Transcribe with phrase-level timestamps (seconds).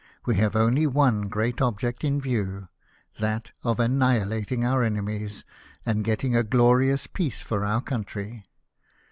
[0.25, 2.69] We have only one great object in view,
[3.19, 5.45] that of annihilating our enemies,
[5.85, 8.47] and getting a glorious peace for our country.